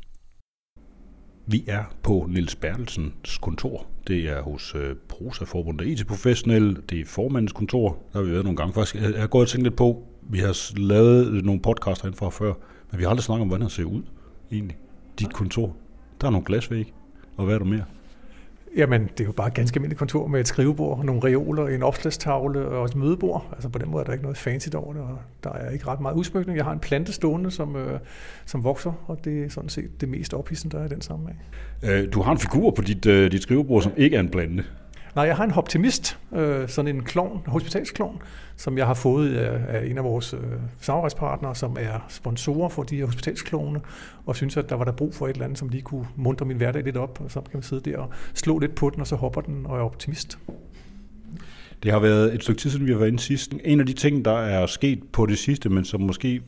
[1.46, 3.86] Vi er på Nils Bertelsens kontor.
[4.06, 6.82] Det er hos øh, Prosa Forbundet IT Professionel.
[6.90, 7.88] Det er formandens kontor.
[8.12, 8.72] Der har vi været nogle gange.
[8.72, 12.52] Faktisk, jeg har gået og tænkt lidt på, vi har lavet nogle podcaster indfra før,
[12.90, 14.02] men vi har aldrig snakket om, hvordan det ser ud
[14.52, 14.76] egentlig.
[15.18, 15.76] Dit kontor.
[16.20, 16.92] Der er nogle glasvæg.
[17.37, 17.85] Og hvad er der mere?
[18.76, 21.83] Jamen, det er jo bare et ganske almindeligt kontor med et skrivebord, nogle reoler, en
[21.83, 23.48] opslagstavle og et mødebord.
[23.52, 25.87] Altså på den måde er der ikke noget fancy over det, og der er ikke
[25.87, 26.56] ret meget udsmykning.
[26.56, 28.00] Jeg har en plante stående, som, øh,
[28.46, 31.42] som vokser, og det er sådan set det mest ophidsende, der er i den sammenhæng.
[31.83, 34.64] Øh, du har en figur på dit, øh, dit skrivebord, som ikke er en plante.
[35.14, 38.23] Nej, jeg har en optimist, øh, sådan en klon, hospitalsklon,
[38.57, 40.40] som jeg har fået af, af en af vores øh,
[40.81, 43.81] samarbejdspartnere, som er sponsorer for de her hospitalsklone,
[44.27, 46.46] og synes, at der var der brug for et eller andet, som lige kunne muntre
[46.46, 49.01] min hverdag lidt op, og så kan man sidde der og slå lidt på den,
[49.01, 50.38] og så hopper den, og er optimist.
[51.83, 53.55] Det har været et stykke tid siden, vi har været inde sidst.
[53.64, 56.42] En af de ting, der er sket på det sidste, men som måske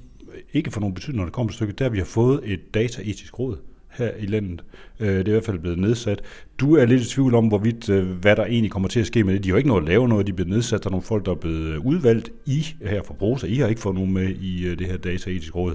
[0.53, 2.41] ikke får nogen betydning, når det kommer til stykket, det er, at vi har fået
[2.45, 3.57] et dataetisk råd
[3.93, 4.65] her i landet.
[5.01, 6.23] Øh, det er i hvert fald blevet nedsat.
[6.59, 9.25] Du er lidt i tvivl om, hvorvidt, øh, hvad der egentlig kommer til at ske
[9.25, 9.45] med det.
[9.45, 10.85] De har jo ikke noget at lave noget, de er blevet nedsat.
[10.85, 13.47] Der er nogle folk, der er blevet øh, udvalgt i her for Prosa.
[13.47, 15.75] I har ikke fået nogen med i øh, det her dataetiske råd.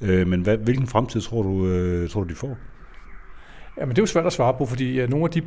[0.00, 2.56] Øh, men hvad, hvilken fremtid tror du, øh, tror du, de får?
[3.78, 5.42] Jamen, det er jo svært at svare på, fordi nogle af de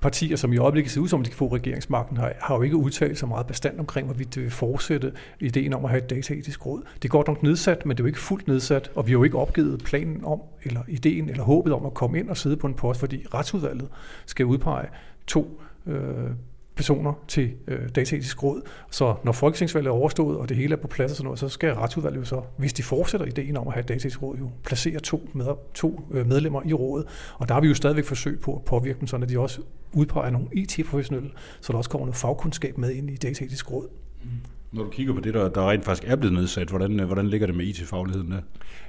[0.00, 2.76] partier, som i øjeblikket ser ud som, de kan få regeringsmagten, har, har jo ikke
[2.76, 6.66] udtalt så meget bestand omkring, hvorvidt det vil fortsætte ideen om at have et dataetisk
[6.66, 6.82] råd.
[6.94, 9.18] Det er godt nok nedsat, men det er jo ikke fuldt nedsat, og vi har
[9.18, 12.56] jo ikke opgivet planen om, eller ideen, eller håbet om at komme ind og sidde
[12.56, 13.88] på en post, fordi retsudvalget
[14.26, 14.88] skal udpege
[15.26, 16.30] to øh,
[16.78, 18.62] personer til øh, dataetisk råd.
[18.90, 21.48] Så når folketingsvalget er overstået, og det hele er på plads og sådan noget, så
[21.48, 24.50] skal retsudvalget jo så, hvis de fortsætter ideen om at have et dataetisk råd, jo
[24.64, 27.06] placere to, med, to øh, medlemmer i rådet.
[27.34, 29.60] Og der har vi jo stadigvæk forsøg på at påvirke dem, så de også
[29.92, 33.88] udpeger nogle e IT-professionelle, så der også kommer noget fagkundskab med ind i dataetisk råd.
[34.22, 34.30] Mm.
[34.72, 37.46] Når du kigger på det, der, der rent faktisk er blevet nedsat, hvordan, hvordan ligger
[37.46, 38.40] det med IT-fagligheden der?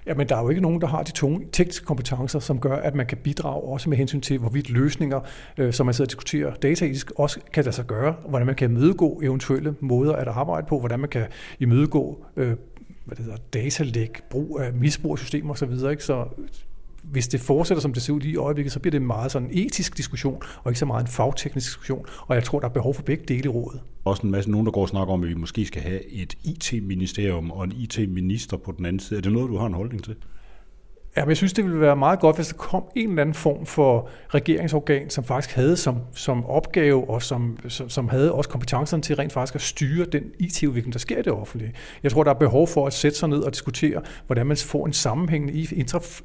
[0.09, 2.95] Jamen, der er jo ikke nogen, der har de tunge tekniske kompetencer, som gør, at
[2.95, 5.19] man kan bidrage også med hensyn til, hvorvidt løsninger,
[5.57, 8.71] øh, som man sidder og diskuterer dataetisk, også kan lade sig gøre, hvordan man kan
[8.71, 11.25] imødegå eventuelle måder at arbejde på, hvordan man kan
[11.59, 12.55] imødegå øh,
[13.05, 15.71] hvad det hedder, datalæg, brug af misbrug af systemer osv.
[15.91, 16.03] Ikke?
[16.03, 16.25] Så
[17.03, 19.57] hvis det fortsætter, som det ser ud i øjeblikket, så bliver det meget sådan en
[19.57, 22.05] etisk diskussion, og ikke så meget en fagteknisk diskussion.
[22.27, 23.81] Og jeg tror, der er behov for begge dele i rådet.
[24.05, 26.35] Også en masse nogen, der går og snakker om, at vi måske skal have et
[26.43, 29.17] IT-ministerium og en IT-minister på den anden side.
[29.17, 30.15] Er det noget, du har en holdning til?
[31.17, 33.33] Ja, men jeg synes, det ville være meget godt, hvis der kom en eller anden
[33.33, 38.49] form for regeringsorgan, som faktisk havde som, som opgave, og som, som, som havde også
[38.49, 41.73] kompetencerne til rent faktisk at styre den IT-udvikling, der sker i det offentlige.
[42.03, 44.85] Jeg tror, der er behov for at sætte sig ned og diskutere, hvordan man får
[44.85, 45.67] en sammenhængende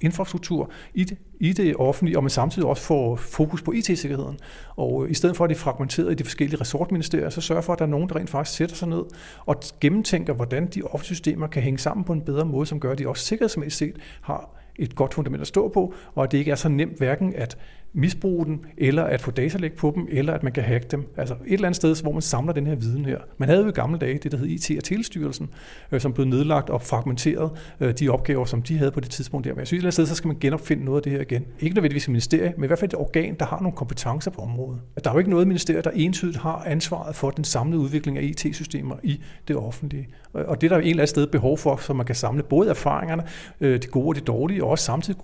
[0.00, 4.38] infrastruktur i det, i det offentlige, og man samtidig også får fokus på IT-sikkerheden.
[4.76, 7.62] Og øh, i stedet for, at det er fragmenteret i de forskellige resortministerier, så sørger
[7.62, 9.02] for, at der er nogen, der rent faktisk sætter sig ned
[9.46, 12.92] og gennemtænker, hvordan de offentlige systemer kan hænge sammen på en bedre måde, som gør,
[12.92, 16.38] at de også sikkerhedsmæssigt set har et godt fundament at stå på, og at det
[16.38, 17.58] ikke er så nemt hverken at
[17.94, 21.06] misbruge dem, eller at få datalæg på dem, eller at man kan hacke dem.
[21.16, 23.18] Altså et eller andet sted, hvor man samler den her viden her.
[23.38, 25.50] Man havde jo i gamle dage det, der hed IT- og Telestyrelsen,
[25.92, 27.50] øh, som blev nedlagt og fragmenteret
[27.80, 29.52] øh, de opgaver, som de havde på det tidspunkt der.
[29.52, 31.20] Men jeg synes et eller andet sted, så skal man genopfinde noget af det her
[31.20, 31.44] igen.
[31.60, 34.42] Ikke nødvendigvis et ministerie, men i hvert fald et organ, der har nogle kompetencer på
[34.42, 34.80] området.
[35.04, 38.22] Der er jo ikke noget ministerie, der entydigt har ansvaret for den samlede udvikling af
[38.22, 40.08] IT-systemer i det offentlige.
[40.34, 42.70] Og det er der et eller andet sted behov for, så man kan samle både
[42.70, 43.22] erfaringerne,
[43.60, 45.20] øh, de gode og de dårlige, og også samtidig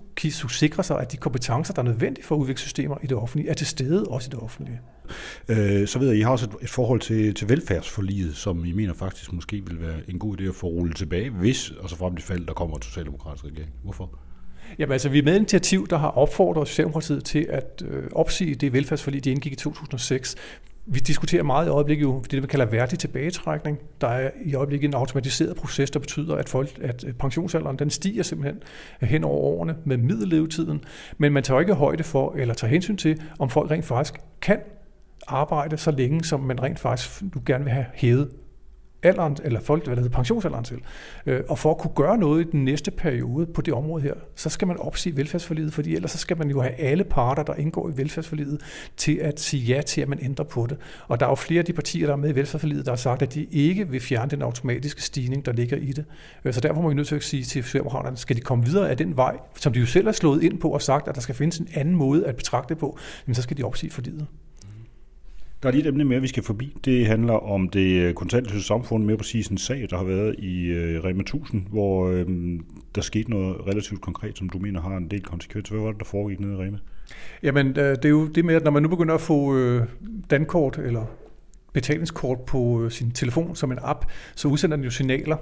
[0.49, 3.49] sikre sig, at de kompetencer, der er nødvendige for at udvikle systemer i det offentlige,
[3.49, 4.79] er til stede også i det offentlige.
[5.49, 8.93] Øh, så ved jeg, I har også et, forhold til, til velfærdsforliget, som I mener
[8.93, 12.15] faktisk måske vil være en god idé at få rullet tilbage, hvis og så frem
[12.15, 13.71] til fald, der kommer en socialdemokratisk regering.
[13.83, 14.09] Hvorfor?
[14.79, 18.73] Jamen altså, vi er med initiativ, der har opfordret Socialdemokratiet til at øh, opsige det
[18.73, 20.35] velfærdsforlig, de indgik i 2006.
[20.85, 23.79] Vi diskuterer meget i øjeblikket jo det, vi kalder værdig tilbagetrækning.
[24.01, 27.89] Der er i øjeblikket en automatiseret proces, der betyder, at, folk, at øh, pensionsalderen den
[27.89, 28.63] stiger simpelthen
[29.01, 30.83] øh, hen over årene med middellevetiden.
[31.17, 34.59] Men man tager ikke højde for, eller tager hensyn til, om folk rent faktisk kan
[35.27, 38.29] arbejde så længe, som man rent faktisk du gerne vil have hævet
[39.03, 40.77] alderen, eller folk, hvad det hedder, pensionsalderen til.
[41.25, 44.13] Øh, og for at kunne gøre noget i den næste periode på det område her,
[44.35, 47.53] så skal man opsige velfærdsforliget, fordi ellers så skal man jo have alle parter, der
[47.53, 48.61] indgår i velfærdsforliget,
[48.97, 50.77] til at sige ja til, at man ændrer på det.
[51.07, 52.97] Og der er jo flere af de partier, der er med i velfærdsforliget, der har
[52.97, 56.05] sagt, at de ikke vil fjerne den automatiske stigning, der ligger i det.
[56.45, 58.89] Øh, så derfor må vi nødt til at sige til Socialdemokraterne, skal de komme videre
[58.89, 61.21] af den vej, som de jo selv har slået ind på og sagt, at der
[61.21, 62.97] skal findes en anden måde at betragte det på,
[63.27, 64.27] jamen så skal de opsige forliget.
[65.63, 66.77] Der er lige et emne mere, vi skal forbi.
[66.85, 70.65] Det handler om det øh, kontantløse samfund, mere præcis en sag, der har været i
[70.65, 72.25] øh, Rema 1000, hvor øh,
[72.95, 75.73] der skete noget relativt konkret, som du mener har en del konsekvenser.
[75.73, 76.77] Hvad var det, der foregik nede i Rema?
[77.43, 79.83] Jamen, øh, det er jo det med, at når man nu begynder at få øh,
[80.29, 81.05] dankort eller
[81.73, 84.05] betalingskort på øh, sin telefon som en app,
[84.35, 85.37] så udsender den jo signaler.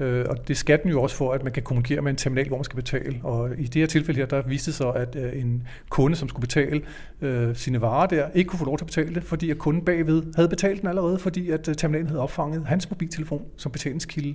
[0.00, 2.48] Øh, og det skal den jo også for, at man kan kommunikere med en terminal,
[2.48, 3.20] hvor man skal betale.
[3.22, 6.40] Og i det her tilfælde her, der viste sig, at øh, en kunde, som skulle
[6.46, 6.82] betale
[7.20, 9.84] øh, sine varer der, ikke kunne få lov til at betale det, fordi at kunden
[9.84, 14.34] bagved havde betalt den allerede, fordi at øh, terminalen havde opfanget hans mobiltelefon som betalingskilde.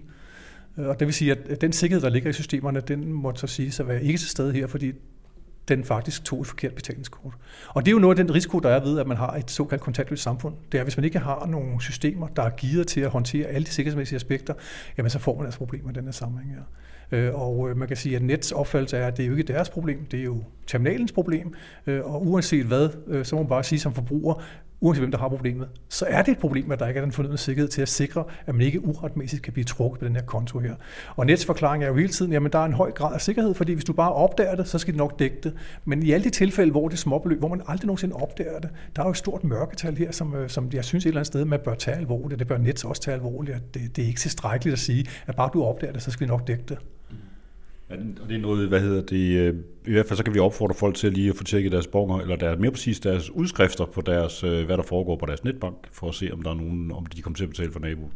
[0.78, 3.74] Og det vil sige, at den sikkerhed, der ligger i systemerne, den måtte så sige
[3.80, 4.92] at være ikke til stede her, fordi
[5.68, 7.34] den faktisk tog et forkert betalingskort.
[7.68, 9.52] Og det er jo noget af den risiko, der er ved, at man har et
[9.52, 10.56] såkaldt kontaktløst samfund.
[10.72, 13.66] Det er, hvis man ikke har nogle systemer, der er givet til at håndtere alle
[13.66, 14.54] de sikkerhedsmæssige aspekter,
[14.98, 16.64] jamen så får man altså problemer i den her sammenhæng her.
[17.12, 19.54] Øh, og øh, man kan sige, at Nets opfattelse er, at det er jo ikke
[19.54, 21.54] deres problem, det er jo terminalens problem.
[21.88, 24.44] Øh, og uanset hvad, så må man bare sige som forbruger,
[24.80, 27.12] uanset hvem der har problemet, så er det et problem, at der ikke er den
[27.12, 30.24] fornødne sikkerhed til at sikre, at man ikke uretmæssigt kan blive trukket på den her
[30.24, 30.76] konto her.
[31.16, 33.54] Og Nets forklaring er jo hele tiden, at der er en høj grad af sikkerhed,
[33.54, 35.54] fordi hvis du bare opdager det, så skal det nok dække det.
[35.86, 38.70] Men i alle de tilfælde, hvor det er småbeløb, hvor man aldrig nogensinde opdager det,
[38.96, 41.28] der er jo et stort mørketal her, som, øh, som jeg synes et eller andet
[41.28, 42.40] sted, man bør tage alvorligt.
[42.40, 43.56] Det bør Nets også tage alvorligt.
[43.56, 46.28] At det, det er ikke tilstrækkeligt at sige, at bare du opdager det, så skal
[46.28, 46.78] vi nok dække det.
[47.90, 49.54] Ja, og det er noget, hvad hedder det, øh,
[49.86, 52.20] i hvert fald så kan vi opfordre folk til lige at få tjekket deres bonger,
[52.20, 55.76] eller der, mere præcis deres udskrifter på deres, øh, hvad der foregår på deres netbank,
[55.92, 58.12] for at se, om der er nogen, om de kommer til at betale for naboen.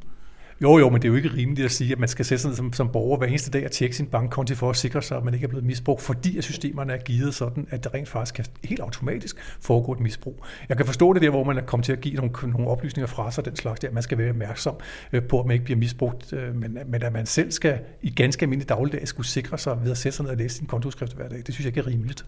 [0.62, 2.56] Jo, jo, men det er jo ikke rimeligt at sige, at man skal sætte sig
[2.56, 5.26] som, som borger hver eneste dag og tjekke sin bankkonto for at sikre sig, at
[5.26, 8.36] man ikke er blevet misbrugt, fordi at systemerne er givet sådan, at der rent faktisk
[8.36, 10.46] kan helt automatisk foregå et misbrug.
[10.70, 13.08] Jeg kan forstå det der, hvor man er kommet til at give nogle, nogle oplysninger
[13.08, 13.92] fra sig, den slags der.
[13.92, 14.76] Man skal være opmærksom
[15.14, 18.10] øh, på, at man ikke bliver misbrugt, øh, men, men at man selv skal i
[18.10, 21.14] ganske almindelig dagligdag skulle sikre sig ved at sætte sig ned og læse sin kontoskrift
[21.14, 22.26] hver dag, det synes jeg ikke er rimeligt.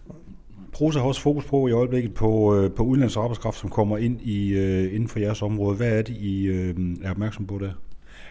[0.72, 4.20] Prosa har også fokus på i øjeblikket på, øh, på udenlandsk arbejdskraft, som kommer ind
[4.20, 4.56] i,
[4.94, 5.76] inden for jeres område.
[5.76, 6.48] Hvad er det, I
[7.02, 7.70] er opmærksom på der?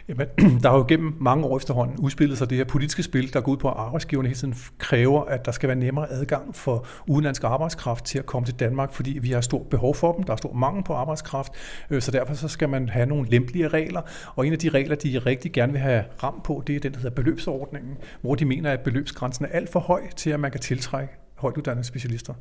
[0.07, 0.27] Jamen,
[0.63, 3.51] der har jo gennem mange år efterhånden udspillet sig det her politiske spil, der går
[3.51, 7.43] ud på, at arbejdsgiverne hele tiden kræver, at der skal være nemmere adgang for udenlandsk
[7.43, 10.23] arbejdskraft til at komme til Danmark, fordi vi har stort behov for dem.
[10.23, 11.51] Der er stor mangel på arbejdskraft,
[11.89, 14.01] øh, så derfor så skal man have nogle lempelige regler.
[14.35, 16.91] Og en af de regler, de rigtig gerne vil have ramt på, det er den,
[16.91, 20.51] der hedder beløbsordningen, hvor de mener, at beløbsgrænsen er alt for høj til, at man
[20.51, 22.33] kan tiltrække højt uddannede specialister.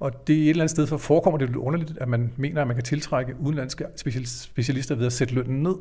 [0.00, 2.60] Og det er et eller andet sted, for forekommer det lidt underligt, at man mener,
[2.60, 3.84] at man kan tiltrække udenlandske
[4.46, 5.74] specialister ved at sætte lønnen ned.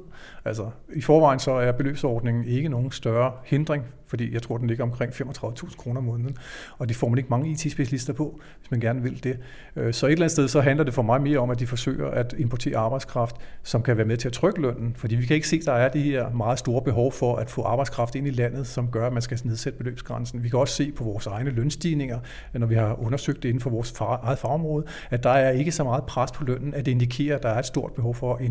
[0.46, 4.84] Altså, i forvejen så er beløbsordningen ikke nogen større hindring fordi jeg tror, den ligger
[4.84, 6.38] omkring 35.000 kroner om måneden,
[6.78, 9.40] og det får man ikke mange IT-specialister på, hvis man gerne vil det.
[9.76, 11.68] Øh, så et eller andet sted, så handler det for mig mere om, at de
[11.68, 15.36] forsøger at importere arbejdskraft, som kan være med til at trykke lønnen, fordi vi kan
[15.36, 18.28] ikke se, at der er det her meget store behov for at få arbejdskraft ind
[18.28, 20.44] i landet, som gør, at man skal nedsætte beløbsgrænsen.
[20.44, 22.20] Vi kan også se på vores egne lønstigninger,
[22.54, 25.84] når vi har undersøgt det inden for vores eget fagområde, at der er ikke så
[25.84, 28.42] meget pres på lønnen, at det indikerer, at der er et stort behov for,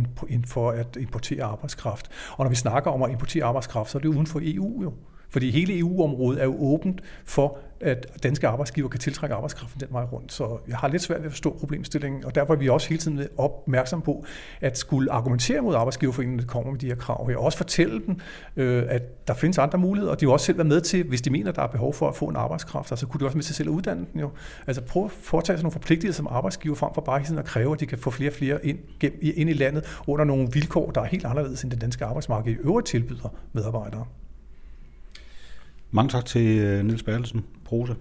[0.46, 2.10] for at importere arbejdskraft.
[2.36, 4.92] Og når vi snakker om at importere arbejdskraft, så er det uden for EU jo.
[5.30, 10.04] Fordi hele EU-området er jo åbent for, at danske arbejdsgiver kan tiltrække arbejdskraften den vej
[10.04, 10.32] rundt.
[10.32, 13.00] Så jeg har lidt svært ved at forstå problemstillingen, og derfor er vi også hele
[13.00, 14.24] tiden opmærksom på,
[14.60, 17.36] at skulle argumentere mod arbejdsgiverforeningen, der kommer med de her krav her.
[17.36, 18.20] Også fortælle dem,
[18.56, 21.22] øh, at der findes andre muligheder, og de vil også selv være med til, hvis
[21.22, 23.38] de mener, der er behov for at få en arbejdskraft, så altså kunne de også
[23.38, 24.30] med til selv at uddanne den jo.
[24.66, 27.72] Altså prøv at foretage sig nogle forpligtelser som arbejdsgiver, frem for bare hele at kræve,
[27.72, 28.78] at de kan få flere og flere ind,
[29.22, 32.56] ind i landet under nogle vilkår, der er helt anderledes end det danske arbejdsmarked i
[32.56, 34.06] øvrigt tilbyder medarbejdere.
[35.96, 37.92] Mange tak til øh, Niels Bertelsen, Prosa.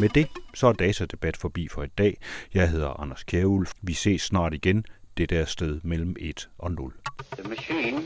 [0.00, 2.18] Med det så er datadebat forbi for i dag.
[2.54, 3.72] Jeg hedder Anders Kjærulf.
[3.82, 4.84] Vi ses snart igen.
[5.16, 6.92] Det der sted mellem 1 og 0.
[7.32, 8.02] The machine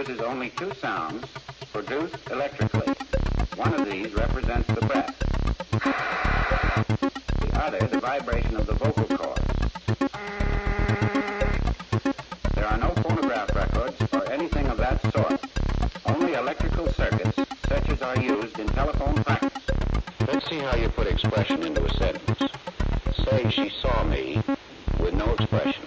[0.00, 1.26] uses only two sounds
[1.72, 2.94] produced electrically.
[3.58, 5.22] One of these represents the breath.
[7.52, 9.40] The other, the vibration of the vocal cords.
[12.54, 15.38] There are no phonograph records or anything of that sort.
[16.06, 17.36] Only electrical circuits,
[17.68, 19.64] such as are used in telephone practice.
[20.26, 22.50] Let's see how you put expression into a sentence.
[23.24, 24.42] Say she saw me
[24.98, 25.84] with no expression.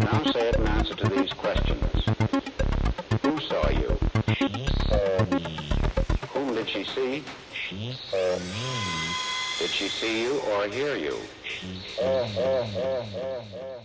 [0.00, 1.84] Now say it in answer to these questions.
[3.22, 3.89] Who saw you?
[6.94, 7.22] See?
[7.68, 9.14] She saw me.
[9.58, 11.18] Did she see you or hear you?
[11.44, 13.79] She saw me.